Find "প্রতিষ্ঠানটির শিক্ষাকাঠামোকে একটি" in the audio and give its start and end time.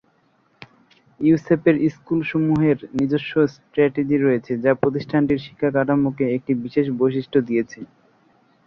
4.81-6.51